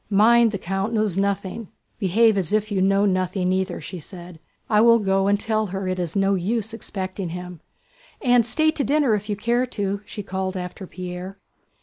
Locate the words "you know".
2.71-3.05